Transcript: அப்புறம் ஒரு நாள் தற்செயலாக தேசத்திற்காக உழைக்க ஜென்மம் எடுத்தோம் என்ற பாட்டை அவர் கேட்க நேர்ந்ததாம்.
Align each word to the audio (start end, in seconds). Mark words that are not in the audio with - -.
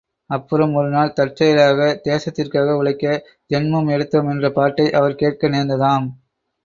அப்புறம் 0.29 0.71
ஒரு 0.73 0.89
நாள் 0.89 1.13
தற்செயலாக 1.13 1.79
தேசத்திற்காக 2.03 2.75
உழைக்க 2.75 3.13
ஜென்மம் 3.51 3.91
எடுத்தோம் 3.91 4.27
என்ற 4.27 4.49
பாட்டை 4.51 4.91
அவர் 4.91 5.15
கேட்க 5.15 5.49
நேர்ந்ததாம். 5.49 6.07